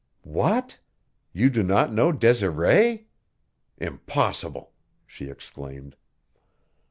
[0.23, 0.79] "What!
[1.31, 3.05] You do not know Desiree!
[3.77, 4.73] Impossible!"
[5.05, 5.95] she exclaimed.